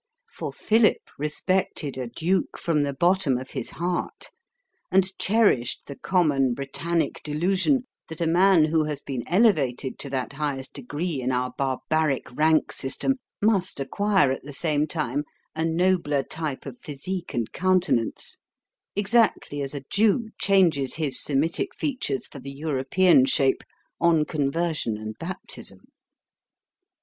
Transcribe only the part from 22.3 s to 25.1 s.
the European shape on conversion